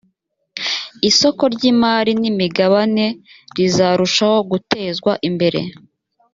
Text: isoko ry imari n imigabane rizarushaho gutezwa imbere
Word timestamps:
isoko 1.09 1.43
ry 1.53 1.63
imari 1.71 2.11
n 2.21 2.23
imigabane 2.31 3.05
rizarushaho 3.57 4.37
gutezwa 4.51 5.11
imbere 5.29 5.61